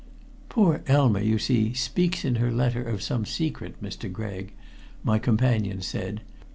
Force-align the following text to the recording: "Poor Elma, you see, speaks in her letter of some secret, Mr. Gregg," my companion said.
"Poor 0.49 0.81
Elma, 0.87 1.21
you 1.21 1.37
see, 1.37 1.75
speaks 1.75 2.25
in 2.25 2.37
her 2.41 2.51
letter 2.51 2.81
of 2.83 3.03
some 3.03 3.23
secret, 3.23 3.83
Mr. 3.83 4.11
Gregg," 4.11 4.51
my 5.03 5.19
companion 5.19 5.79
said. 5.79 6.21